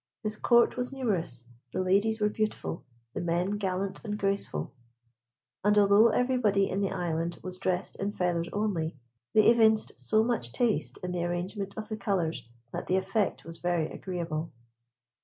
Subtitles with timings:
[0.23, 4.73] His Court was numerous, the ladies were beautiful; the men gallant and graceful;
[5.63, 8.97] and although everybody in the Island was dressed in feathers only,
[9.35, 13.59] they evinced so much taste in the arrangement of the colours, that the effect was
[13.59, 14.51] very agreeable.